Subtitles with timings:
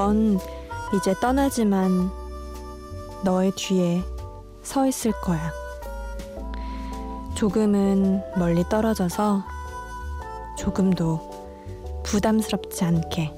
[0.00, 0.38] 넌
[0.94, 2.10] 이제 떠나지만
[3.22, 4.02] 너의 뒤에
[4.62, 5.52] 서 있을 거야.
[7.34, 9.44] 조금은 멀리 떨어져서
[10.56, 11.20] 조금도
[12.02, 13.30] 부담스럽지 않게.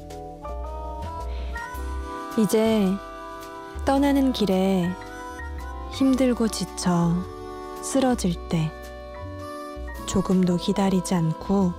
[2.39, 2.87] 이제
[3.85, 4.89] 떠나는 길에
[5.91, 7.13] 힘들고 지쳐
[7.83, 8.71] 쓰러질 때
[10.07, 11.73] 조금도 기다리지 않고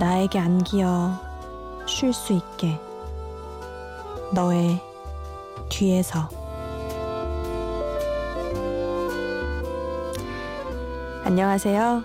[0.00, 1.12] 나에게 안기어
[1.86, 2.80] 쉴 수 있게
[4.32, 4.80] 너의
[5.68, 6.28] 뒤에서
[11.24, 12.02] 안녕하세요.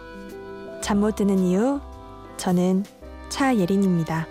[0.82, 1.80] 잠 못 드는 이유
[2.38, 2.84] 저는
[3.30, 4.28] 차예린입니다.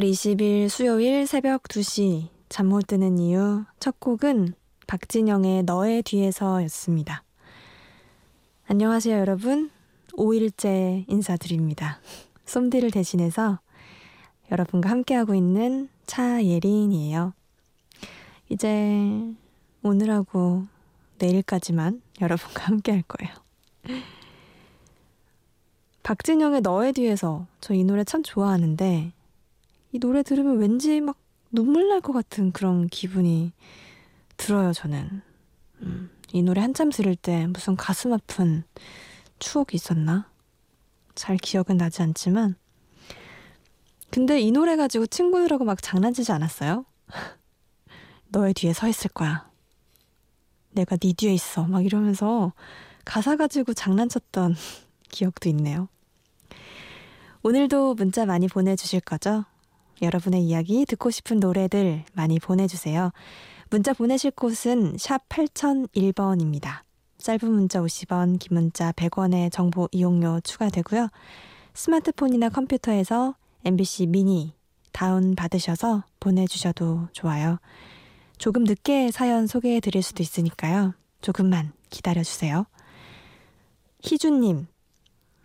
[0.00, 4.54] 4월 20일 수요일 새벽 2시 잠 못 드는 이유 첫 곡은
[4.86, 7.22] 박진영의 너의 뒤에서였습니다.
[8.66, 9.70] 안녕하세요 여러분.
[10.12, 12.00] 5일째 인사드립니다.
[12.46, 13.60] 솜디를 대신해서
[14.50, 17.34] 여러분과 함께하고 있는 차예린이에요.
[18.48, 19.34] 이제
[19.82, 20.64] 오늘하고
[21.18, 23.34] 내일까지만 여러분과 함께할 거예요.
[26.02, 29.12] 박진영의 너의 뒤에서 저 이 노래 참 좋아하는데
[29.92, 31.16] 이 노래 들으면 왠지 막
[31.50, 33.52] 눈물 날 것 같은 그런 기분이
[34.36, 35.22] 들어요, 저는.
[35.82, 38.62] 음, 이 노래 한참 들을 때 무슨 가슴 아픈
[39.38, 40.30] 추억이 있었나?
[41.14, 42.56] 잘 기억은 나지 않지만.
[44.10, 46.84] 근데 이 노래 가지고 친구들하고 막 장난치지 않았어요?
[48.28, 49.48] 너의 뒤에 서 있을 거야.
[50.72, 51.64] 내가 네 뒤에 있어.
[51.64, 52.52] 막 이러면서
[53.04, 54.54] 가사 가지고 장난쳤던
[55.10, 55.88] 기억도 있네요.
[57.42, 59.44] 오늘도 문자 많이 보내주실 거죠?
[60.02, 63.12] 여러분의 이야기 듣고 싶은 노래들 많이 보내주세요.
[63.70, 66.80] 문자 보내실 곳은 샵 8001번입니다.
[67.18, 71.08] 짧은 문자 50원, 긴 문자 100원의 정보 이용료 추가되고요.
[71.74, 73.34] 스마트폰이나 컴퓨터에서
[73.64, 74.54] MBC 미니
[74.92, 77.58] 다운 받으셔서 보내주셔도 좋아요.
[78.38, 80.94] 조금 늦게 사연 소개해 드릴 수도 있으니까요.
[81.20, 82.64] 조금만 기다려 주세요.
[84.02, 84.66] 희준님,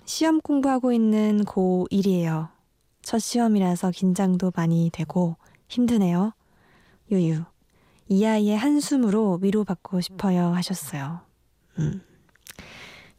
[0.05, 2.54] 시험 공부하고 있는 고1이에요.
[3.05, 6.33] 첫 시험이라서 긴장도 많이 되고 힘드네요.
[7.11, 7.43] 유유.
[8.07, 11.21] 이 아이의 한숨으로 위로받고 싶어요 하셨어요.
[11.77, 12.01] 음.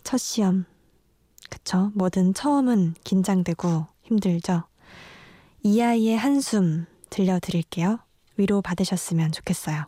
[0.03, 0.65] 첫 시험.
[1.49, 1.93] 그쵸?
[1.95, 4.65] 뭐든 처음은 긴장되고 힘들죠?
[5.63, 8.01] 이 아이의 한숨 들려드릴게요.
[8.37, 9.85] 위로 받으셨으면 좋겠어요.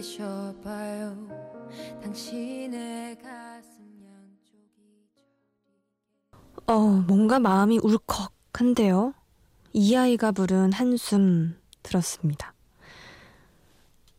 [0.00, 1.28] 쉬어봐요.
[2.02, 5.26] 당신의 가슴 양쪽이
[6.66, 9.14] 어 뭔가 마음이 울컥한데요.
[9.72, 12.54] 이 아이가 부른 한숨 들었습니다.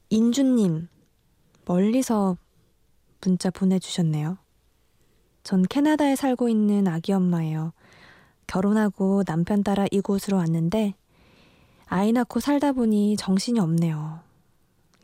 [0.10, 0.90] 인주님
[1.66, 2.38] 멀리서
[3.22, 4.38] 문자 보내주셨네요.
[5.44, 7.74] 전 캐나다에 살고 있는 아기 엄마예요.
[8.48, 10.94] 결혼하고 남편 따라 이곳으로 왔는데
[11.86, 14.33] 아이 낳고 살다 보니 정신이 없네요.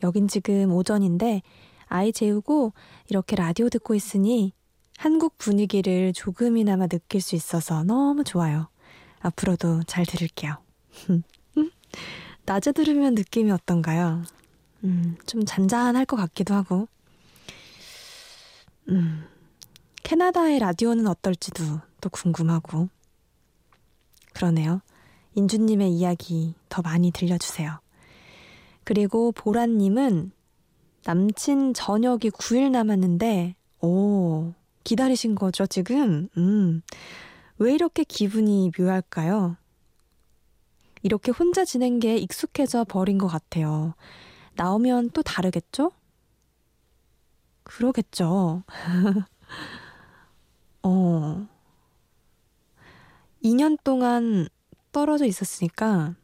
[0.04, 1.42] 여긴 지금 오전인데
[1.88, 2.74] 아이 재우고
[3.10, 4.54] 이렇게 라디오 듣고 있으니
[4.98, 8.68] 한국 분위기를 조금이나마 느낄 수 있어서 너무 좋아요.
[9.22, 10.58] 앞으로도 잘 들을게요.
[12.46, 14.24] 낮에 들으면 느낌이 어떤가요?
[14.84, 16.88] 음, 좀 잔잔할 것 같기도 하고.
[18.90, 19.26] 음,
[20.04, 21.64] 캐나다의 라디오는 어떨지도
[22.02, 22.90] 또 궁금하고.
[24.34, 24.82] 그러네요.
[25.36, 27.80] 인주님의 이야기 더 많이 들려주세요.
[28.90, 30.32] 그리고 보라님은
[31.06, 36.28] 남친 저녁이 9일 남았는데, 오, 기다리신 거죠, 지금?
[36.38, 36.82] 음,
[37.60, 39.58] 왜 이렇게 기분이 묘할까요?
[41.04, 43.94] 이렇게 혼자 지낸 게 익숙해져 버린 것 같아요.
[44.56, 45.92] 나오면 또 다르겠죠?
[47.62, 48.64] 그러겠죠.
[50.82, 51.48] 어.
[53.44, 54.48] 2년 동안
[54.92, 56.16] 떨어져 있었으니까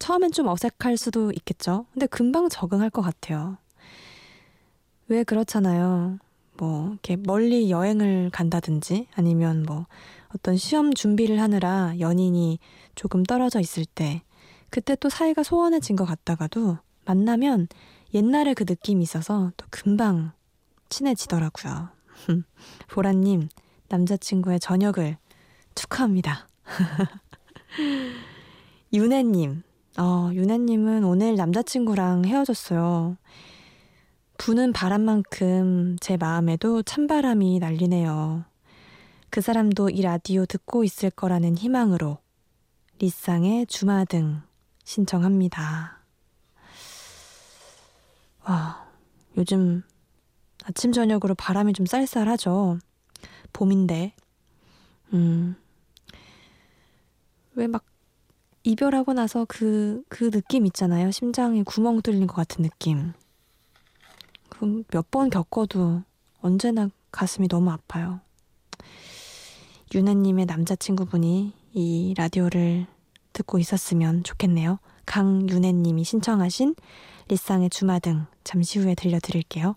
[0.00, 1.86] 처음엔 좀 어색할 수도 있겠죠.
[1.92, 3.58] 근데 금방 적응할 것 같아요.
[5.06, 6.18] 왜 그렇잖아요.
[6.56, 9.86] 뭐, 이렇게 멀리 여행을 간다든지 아니면 뭐
[10.34, 12.58] 어떤 시험 준비를 하느라 연인이
[12.94, 14.22] 조금 떨어져 있을 때
[14.70, 17.68] 그때 또 사이가 소원해진 것 같다가도 만나면
[18.14, 20.32] 옛날에 그 느낌이 있어서 또 금방
[20.88, 21.90] 친해지더라고요.
[22.88, 23.48] 보라님,
[23.88, 25.18] 남자친구의 저녁을
[25.74, 26.48] 축하합니다.
[28.92, 29.62] 윤혜님,
[30.00, 33.18] 어, 윤혜님은 오늘 남자친구랑 헤어졌어요.
[34.38, 38.46] 부는 바람만큼 제 마음에도 찬바람이 날리네요.
[39.28, 42.16] 그 사람도 이 라디오 듣고 있을 거라는 희망으로
[42.98, 44.40] 리쌍의 주마등
[44.84, 45.98] 신청합니다.
[48.44, 48.86] 와,
[49.36, 49.82] 요즘
[50.64, 52.78] 아침 저녁으로 바람이 좀 쌀쌀하죠.
[53.52, 54.14] 봄인데.
[55.12, 55.56] 음.
[57.54, 57.89] 왜 막
[58.64, 61.10] 이별하고 나서 그, 그 느낌 있잖아요.
[61.10, 63.12] 심장에 구멍 뚫린 것 같은 느낌.
[64.48, 66.02] 그 몇 번 겪어도
[66.42, 68.20] 언제나 가슴이 너무 아파요.
[69.94, 72.86] 유나님의 남자친구분이 이 라디오를
[73.32, 74.78] 듣고 있었으면 좋겠네요.
[75.06, 76.74] 강윤혜님이 신청하신
[77.28, 79.74] 리쌍의 주마등 잠시 후에 들려드릴게요.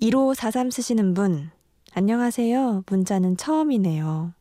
[0.00, 1.50] 1543 쓰시는 분,
[1.94, 2.84] 안녕하세요.
[2.86, 4.32] 문자는 처음이네요.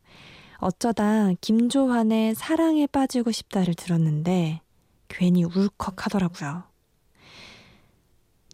[0.59, 4.61] 어쩌다 김조한의 사랑에 빠지고 싶다를 들었는데
[5.07, 6.63] 괜히 울컥 하더라고요.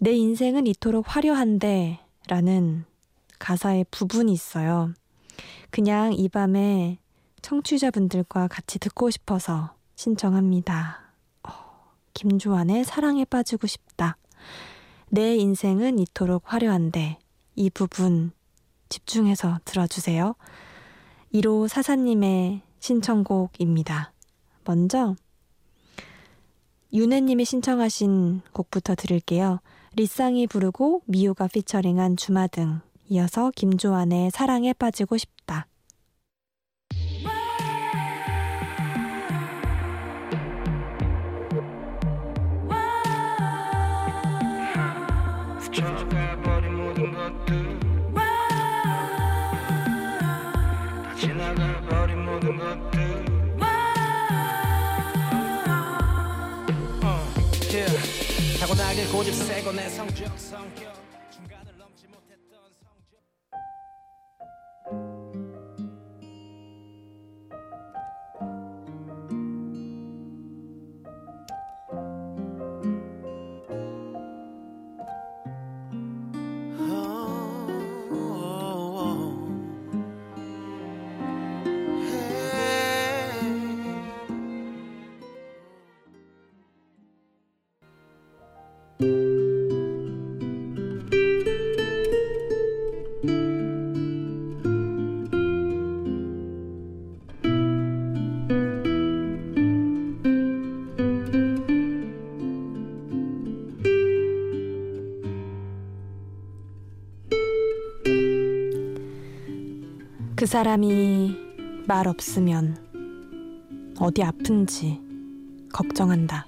[0.02, 2.86] 내 인생은 이토록 화려한데 라는
[3.40, 4.94] 가사의 부분이 있어요.
[5.72, 7.00] 그냥 이 밤에
[7.42, 11.12] 청취자분들과 같이 듣고 싶어서 신청합니다.
[11.44, 11.52] 어,
[12.14, 14.18] 김조한의 사랑에 빠지고 싶다.
[15.10, 17.18] 내 인생은 이토록 화려한데
[17.56, 18.32] 이 부분
[18.90, 20.36] 집중해서 들어주세요.
[21.36, 24.14] 1호 사사님의 신청곡입니다.
[24.64, 25.18] 먼저
[26.94, 29.60] 윤혜님이 신청하신 곡부터 들을게요.
[29.98, 32.80] 리쌍이 부르고 미우가 피처링한 주마등
[33.10, 35.68] 이어서 김조한의 사랑에 빠지고 싶다.
[58.66, 61.05] 타고나길 고집 세고 내 성적 성격
[110.56, 111.36] 사람이
[111.86, 112.78] 말 없으면
[114.00, 115.02] 어디 아픈지
[115.74, 116.48] 걱정한다.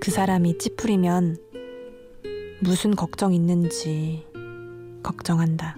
[0.00, 1.36] 그 사람이 찌푸리면
[2.58, 4.26] 무슨 걱정 있는지
[5.04, 5.76] 걱정한다.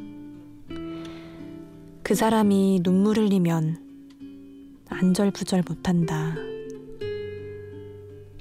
[2.03, 3.77] 그 사람이 눈물 흘리면
[4.89, 6.37] 안절부절 못한다.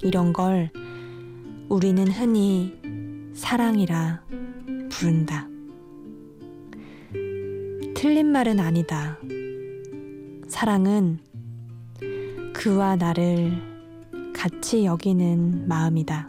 [0.01, 0.69] 이런 걸
[1.67, 2.79] 우리는 흔히
[3.33, 4.23] 사랑이라
[4.89, 5.49] 부른다.
[8.03, 9.17] 틀린 말은 아니다.
[10.49, 11.19] 사랑은
[12.51, 13.53] 그와 나를
[14.35, 16.27] 같이 여기는 마음이다.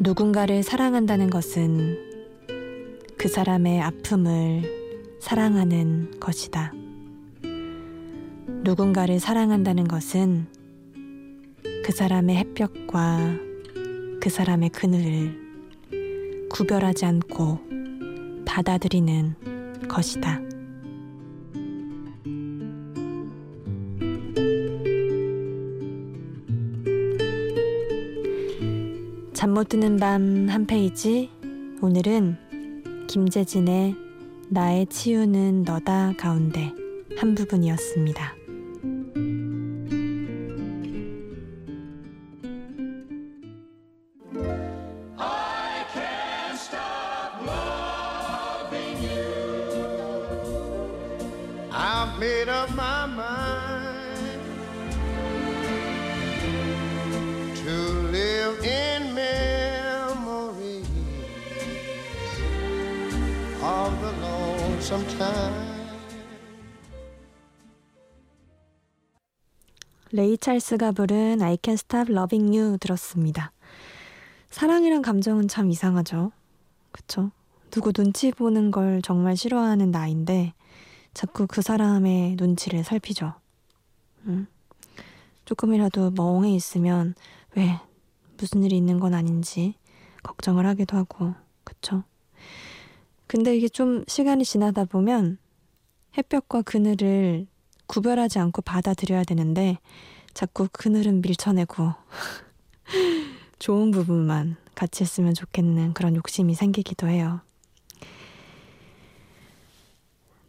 [0.00, 1.96] 누군가를 사랑한다는 것은
[3.16, 4.64] 그 사람의 아픔을
[5.20, 6.72] 사랑하는 것이다.
[8.64, 10.48] 누군가를 사랑한다는 것은
[11.84, 13.36] 그 사람의 햇볕과
[14.20, 15.38] 그 사람의 그늘을
[16.50, 17.79] 구별하지 않고
[18.50, 19.36] 받아들이는
[19.88, 20.40] 것이다.
[29.32, 31.30] 잠 못 드는 밤 한 페이지
[31.80, 33.94] 오늘은 김재진의
[34.48, 36.72] 나의 치유는 너다 가운데
[37.16, 38.39] 한 부분이었습니다.
[52.20, 54.42] made up my mind
[57.56, 57.72] to
[58.12, 60.86] live in memories
[63.62, 65.70] of the lonesome time.
[70.12, 73.52] 레이 찰스가 부른 I Can't Stop Loving You 들었습니다.
[74.50, 76.32] 사랑이란 감정은 참 이상하죠.
[76.92, 77.30] 그쵸?
[77.70, 80.52] 누구 눈치 보는 걸 정말 싫어하는 나인데
[81.14, 83.34] 자꾸 그 사람의 눈치를 살피죠.
[84.26, 84.46] 음.
[85.44, 87.14] 조금이라도 멍해 있으면
[87.56, 87.80] 왜
[88.36, 89.74] 무슨 일이 있는 건 아닌지
[90.22, 92.04] 걱정을 하기도 하고 그쵸?
[93.26, 95.38] 근데 이게 좀 시간이 지나다 보면
[96.16, 97.46] 햇볕과 그늘을
[97.86, 99.78] 구별하지 않고 받아들여야 되는데
[100.34, 101.92] 자꾸 그늘은 밀쳐내고
[103.58, 107.40] 좋은 부분만 같이 했으면 좋겠는 그런 욕심이 생기기도 해요.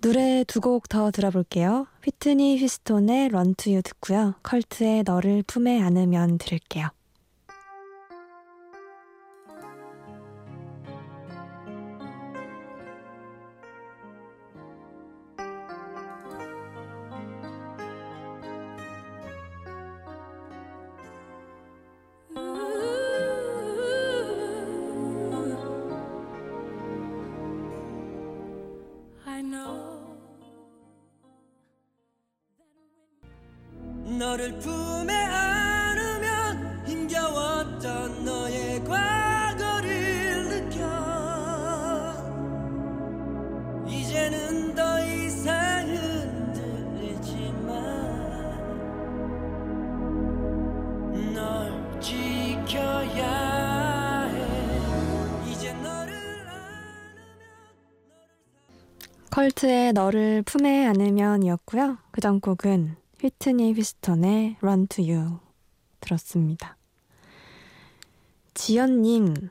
[0.01, 1.85] 노래 두 곡 더 들어볼게요.
[2.03, 4.33] 휘트니 휘스톤의 런 투유 듣고요.
[4.41, 6.89] 컬트의 너를 품에 안으면 들을게요.
[59.41, 61.97] 컬트의 너를 품에 안으면 이었고요.
[62.11, 65.39] 그 전 곡은 휘트니 휘스턴의 Run to You
[65.99, 66.77] 들었습니다.
[68.53, 69.49] 지연님,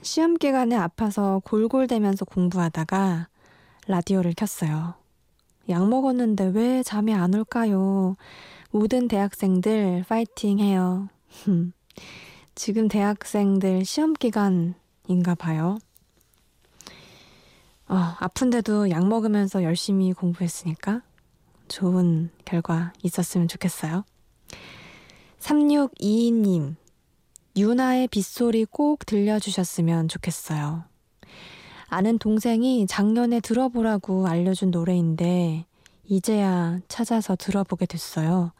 [0.00, 3.28] 시험 기간에 아파서 골골대면서 공부하다가
[3.86, 4.94] 라디오를 켰어요.
[5.68, 8.16] 약 먹었는데 왜 잠이 안 올까요?
[8.70, 11.10] 모든 대학생들 파이팅 해요.
[12.54, 15.76] 지금 대학생들 시험 기간인가 봐요.
[17.92, 21.02] 어, 아픈데도 약 먹으면서 열심히 공부했으니까
[21.68, 24.06] 좋은 결과 있었으면 좋겠어요.
[25.40, 26.76] 3622님,
[27.54, 30.84] 유나의 빗소리 꼭 들려주셨으면 좋겠어요.
[31.88, 35.66] 아는 동생이 작년에 들어보라고 알려준 노래인데,
[36.04, 38.52] 이제야 찾아서 들어보게 됐어요.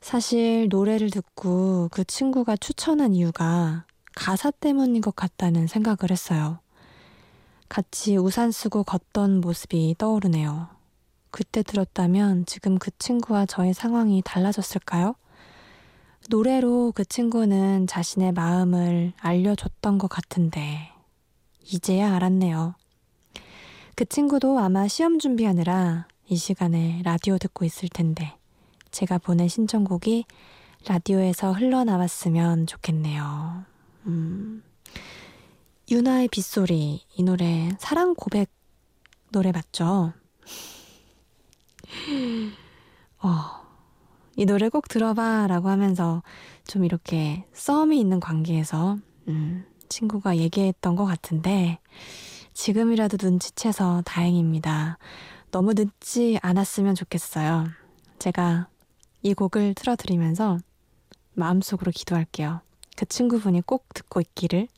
[0.00, 6.60] 사실 노래를 듣고 그 친구가 추천한 이유가 가사 때문인 것 같다는 생각을 했어요.
[7.68, 10.68] 같이 우산 쓰고 걷던 모습이 떠오르네요.
[11.30, 15.14] 그때 들었다면 지금 그 친구와 저의 상황이 달라졌을까요?
[16.30, 20.90] 노래로 그 친구는 자신의 마음을 알려줬던 것 같은데,
[21.62, 22.74] 이제야 알았네요.
[23.94, 28.36] 그 친구도 아마 시험 준비하느라 이 시간에 라디오 듣고 있을 텐데,
[28.90, 30.24] 제가 보낸 신청곡이
[30.86, 33.64] 라디오에서 흘러나왔으면 좋겠네요.
[34.06, 34.62] 음.
[35.90, 38.50] 유나의 빗소리, 이 노래, 사랑 고백
[39.32, 40.12] 노래 맞죠?
[43.22, 43.30] 어,
[44.36, 46.22] 이 노래 꼭 들어봐 라고 하면서
[46.66, 51.78] 좀 이렇게 썸이 있는 관계에서, 음, 친구가 얘기했던 것 같은데,
[52.52, 54.98] 지금이라도 눈치채서 다행입니다.
[55.50, 57.66] 너무 늦지 않았으면 좋겠어요.
[58.18, 58.68] 제가
[59.22, 60.58] 이 곡을 틀어드리면서
[61.32, 62.60] 마음속으로 기도할게요.
[62.94, 64.68] 그 친구분이 꼭 듣고 있기를.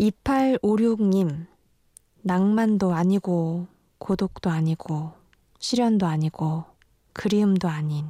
[0.00, 1.46] 2856님,
[2.22, 3.66] 낭만도 아니고,
[3.98, 5.12] 고독도 아니고,
[5.58, 6.64] 시련도 아니고,
[7.12, 8.06] 그리움도 아닌.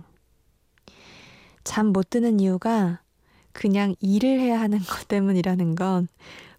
[1.63, 3.01] 잠 못 드는 이유가
[3.53, 6.09] 그냥 일을 해야 하는 것 때문이라는 건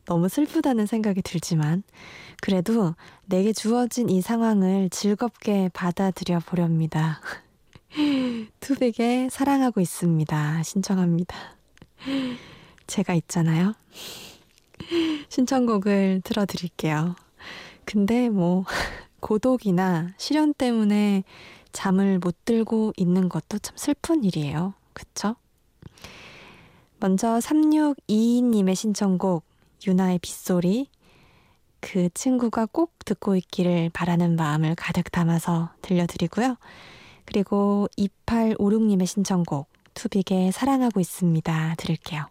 [0.06, 1.84] 너무 슬프다는 생각이 들지만,
[2.42, 7.20] 그래도 내게 주어진 이 상황을 즐겁게 받아들여 보렵니다.
[8.60, 10.62] 투빅에 사랑하고 있습니다.
[10.64, 11.36] 신청합니다.
[12.88, 13.74] 제가 있잖아요.
[15.30, 17.16] 신청곡을 틀어드릴게요.
[17.86, 18.66] 근데 뭐,
[19.20, 21.24] 고독이나 시련 때문에
[21.72, 24.74] 잠을 못 들고 있는 것도 참 슬픈 일이에요.
[24.94, 25.36] 그쵸?
[27.00, 29.44] 먼저 3622님의 신청곡,
[29.86, 30.90] 유나의 빗소리,
[31.82, 36.58] 그 친구가 꼭 듣고 있기를 바라는 마음을 가득 담아서 들려드리고요.
[37.26, 41.76] 그리고 2856님의 신청곡, 투빅의 사랑하고 있습니다.
[41.78, 42.26] 들을게요.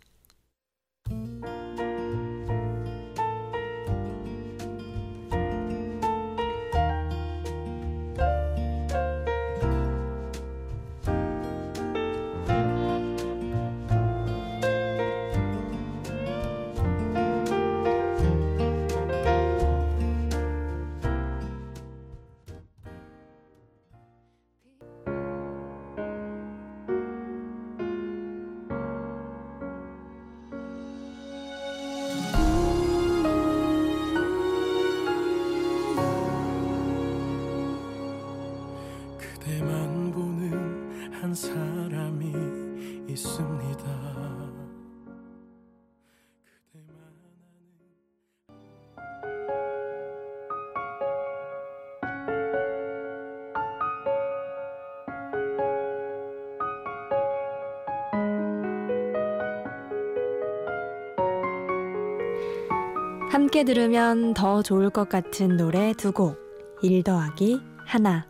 [63.35, 66.39] 함께 들으면 더 좋을 것 같은 노래 두 곡,
[66.83, 68.29] 1 더하기 하나.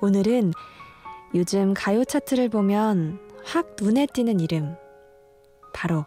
[0.00, 0.52] 오늘은
[1.34, 4.76] 요즘 가요 차트를 보면 확 눈에 띄는 이름.
[5.74, 6.04] 바로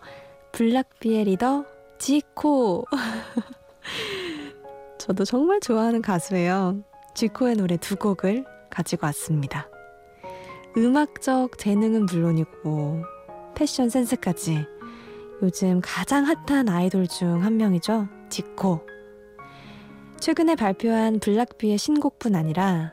[0.54, 1.66] 블락비의 리더
[1.98, 2.86] 지코.
[4.98, 6.82] 저도 정말 좋아하는 가수예요.
[7.16, 9.68] 지코의 노래 두 곡을 가지고 왔습니다.
[10.78, 13.04] 음악적 재능은 물론이고
[13.56, 14.79] 패션 센스까지
[15.42, 18.08] 요즘 가장 핫한 아이돌 중 한 명이죠.
[18.30, 18.86] 지코.
[20.20, 22.92] 최근에 발표한 블락비의 신곡뿐 아니라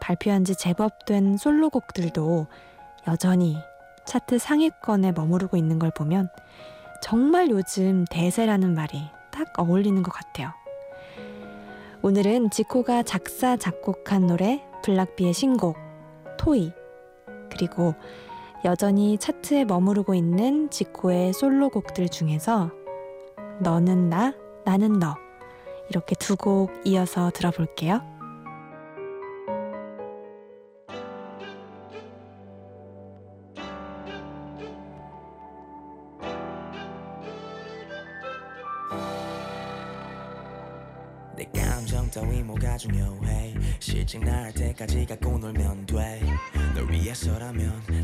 [0.00, 2.46] 발표한 지 제법 된 솔로곡들도
[3.08, 3.58] 여전히
[4.06, 6.28] 차트 상위권에 머무르고 있는 걸 보면
[7.02, 10.50] 정말 요즘 대세라는 말이 딱 어울리는 것 같아요.
[12.00, 15.76] 오늘은 지코가 작사, 작곡한 노래 블락비의 신곡
[16.38, 16.72] 토이
[17.50, 17.94] 그리고
[18.64, 22.70] 여전히 차트에 머무르고 있는 지코의 솔로곡들 중에서
[23.60, 24.32] 너는 나,
[24.64, 25.16] 나는 너
[25.90, 28.00] 이렇게 두 곡 이어서 들어볼게요.
[42.78, 48.01] 중요해 실증 날 때까지 갖고 놀면 돼널 위해서라면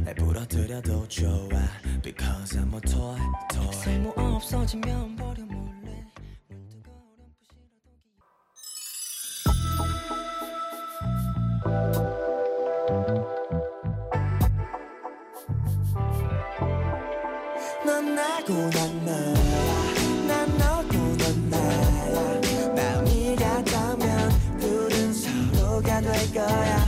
[18.48, 22.40] 넌 나고 난 너야 난 너고 넌 나야
[22.74, 26.86] 마음이 같다면 둘은 서로가 될 거야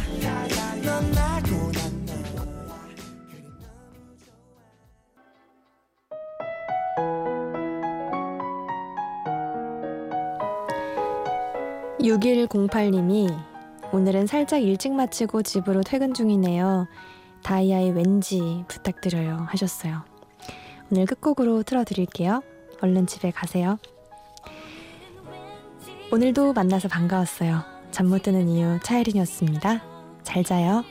[0.82, 2.48] 넌 나고 난 너야
[12.00, 13.38] 6108님이
[13.92, 16.88] 오늘은 살짝 일찍 마치고 집으로 퇴근 중이네요.
[17.42, 20.09] 다이아의 왠지 부탁드려요 하셨어요.
[20.90, 22.42] 오늘 끝곡으로 틀어드릴게요.
[22.80, 23.78] 얼른 집에 가세요.
[26.12, 27.62] 오늘도 만나서 반가웠어요.
[27.90, 29.82] 잠 못 드는 이유 차혜린이었습니다.
[30.22, 30.84] 잘 자요.